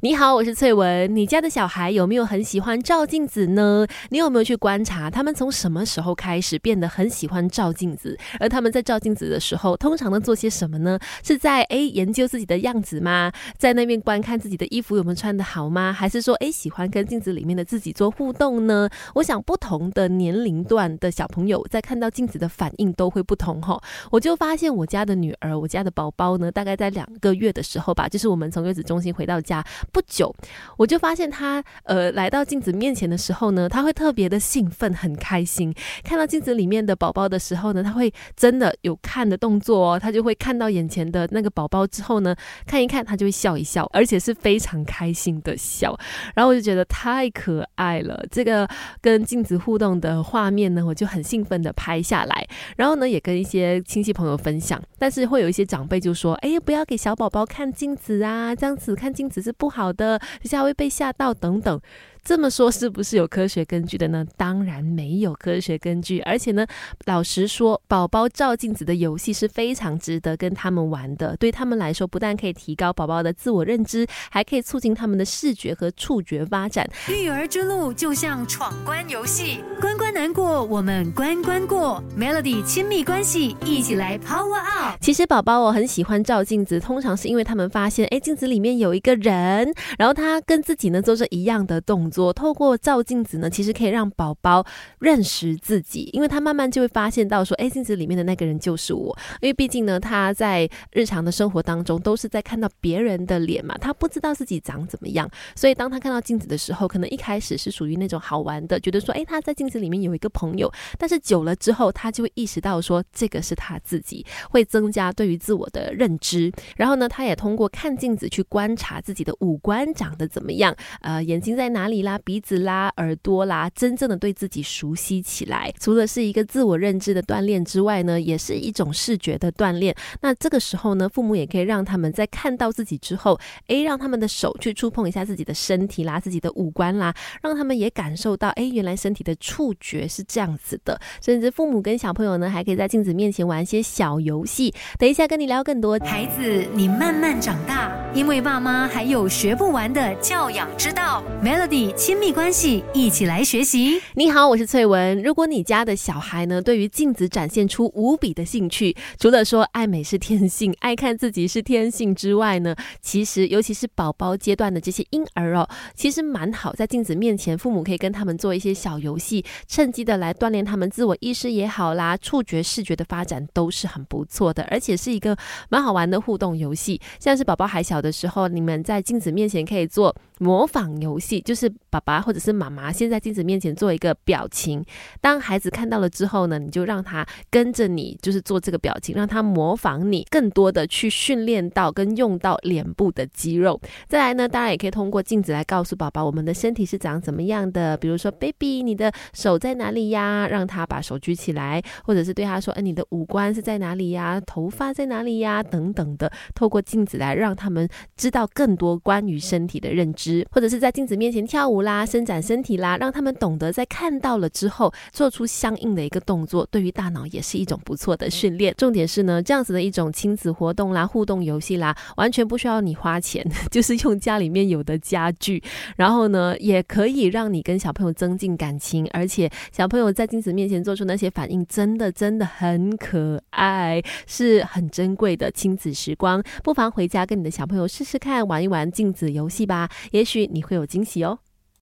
[0.00, 1.16] 你好，我是翠文。
[1.16, 3.84] 你家的小孩有没有很喜欢照镜子呢？
[4.10, 8.16] 你有没有去观察他们从什么时候开始变得很喜欢照镜子？
[8.38, 10.96] 而他们在照镜子的时候，通常能做些什么呢？
[11.24, 13.32] 是在诶研究自己的样子吗？
[13.56, 15.92] 在那边观看自己的衣服有没有穿的好吗？
[15.92, 18.88] 还是说诶喜欢跟镜子里面的自己做互动呢？
[19.16, 23.76] 我想不同的年龄段的小朋友在看到镜子的反应都会不同哈。
[24.12, 29.64] 我就发现我家的女儿，我家的宝宝呢，大概在两个月的时候吧，就是我们从月子中心回到家。
[29.92, 30.34] 不久，
[30.76, 35.74] 我就发现他呃来到镜子面前的时候呢，他会特别的兴奋，很开心。
[36.04, 42.34] 看到镜子里面的宝宝的时候呢，他会真的有看的动作哦，他就会看到眼前的那个宝宝之后呢，
[42.66, 45.98] 看一看，他就会笑一笑，而且是非常开心的笑。
[46.34, 48.68] 然后我就觉得太可爱了，这个
[49.00, 52.46] 跟镜子互动的画面呢，我就很兴奋的拍下来，
[52.76, 54.80] 然后呢也跟一些亲戚朋友分享。
[54.98, 61.80] 但是会有一些长辈就说：“哎，不要给小宝宝看镜子啊，这样子看镜子是不好的，一下会被吓到等等。”
[62.28, 64.22] 这么说是不是有科学根据的呢？
[64.36, 66.66] 当然没有科学根据，而且呢，
[67.06, 71.34] 老实说，宝宝照镜子的游戏是非常值得跟他们玩的。
[71.38, 76.86] 对他们来说，不但可以提高宝宝的自我认知，还可以促进他们的视觉和触觉发展。
[77.08, 82.04] 育儿之路就像闯关游戏，关关难过，我们关关过。
[82.14, 84.98] Melody 亲密关系，一起来 Power Up。
[85.00, 92.17] 其实宝宝我很喜欢照镜子，通常是因为他们发现，哎，镜子里面有一个人，然后他跟自己呢做着一样的动作。
[92.32, 94.64] 透过照镜子呢，其实可以让宝宝
[94.98, 99.16] 认识自己，因为他慢慢就会发现到说，哎，镜子里面的那个人就是我。
[99.40, 105.30] 因为毕竟呢，他在日常的生活当中都是在看到别人的脸嘛，他不知道自己长怎么样。
[105.54, 110.72] 所以当他看到镜子的时候，可能一开始是属于那种好玩的，觉得说，哎，他在镜子里面有一个朋友。
[110.96, 116.50] 但是久了之后，他就会意识到说，这个是他自己，会增加对于自我的认知。
[116.76, 121.98] 然后呢，他也通过看镜子去观察自己的五官长得怎么样，呃，眼睛在哪里。
[121.98, 129.92] 啦，鼻子啦，耳朵啦，真正的对自己熟悉起来，除了是一个自我认知的锻炼之外呢，也是一种视觉的锻炼。
[130.20, 133.36] 那这个时候呢，父母也可以让他们在看到自己之后，
[133.66, 141.00] 诶，让他们的手去触碰一下自己的身体啦，自己的五官啦，让他们也感受到，诶，原来身体的触觉是这样子的。
[141.20, 144.72] 甚至父母跟小朋友呢，还可以在镜子面前玩一些小游戏。
[144.98, 151.22] 等一下跟你聊更多，孩子，你慢慢长大，因为爸妈还有学不完的教养之道。
[151.42, 151.94] Melody。
[151.94, 154.00] 亲密关系，一起来学习。
[154.14, 155.22] 你好，我是翠文。
[155.22, 175.36] 如果你家的小孩呢，对于镜子展现出无比的兴趣，除了说爱美是天性，爱看自己是天性之外呢，其实尤其是宝宝阶段的这些婴儿哦，其实蛮好，在镜子面前，父母可以跟他们做一些小游戏，趁机的来锻炼他们自我意识也好啦，触觉、视觉的发展都是很不错的，而且是一个
[175.68, 177.00] 蛮好玩的互动游戏。
[177.18, 181.72] 像是宝宝还小的的时候，你们在镜子面前可以做模仿游戏，就是。
[181.90, 184.84] 爸爸或者是妈妈先在镜子面前做一个表情，
[185.22, 193.80] 当孩子看到了之后呢，你就让他跟着你，就是做这个表情，让他模仿你，更多的去训练到跟用到脸部的肌肉。
[194.06, 200.46] 再来呢，当然也可以通过镜子来告诉宝宝我们的身体是长怎么样的，比如说 baby，你的手在哪里呀？
[200.46, 204.38] 让他把手举起来，或者是对他说，哎，你的五官是在哪里呀？
[204.42, 205.62] 头发在哪里呀？
[205.62, 211.78] 等等的，透过镜子来让他们知道更多关于身体的认知，或者是在镜子面前跳舞。
[211.78, 218.74] 啦，伸展身体啦，让他们懂得在看到了之后做出相应的一个动作，对于大脑也是一种不错的训练。
[218.76, 225.62] 重点是呢，这样子的一种亲子活动啦、互动游戏啦，完全不需要你花钱， 就是用家里面有的家具，
[225.96, 236.42] 然后呢，也可以让你跟小朋友增进感情，而且小朋友在镜子面前做出那些反应，真的真的很可爱，是很珍贵的亲子时光。
[236.64, 241.38] 不妨回家跟你的小朋友试试看，玩一玩镜子游戏吧，也许你会有惊喜哦。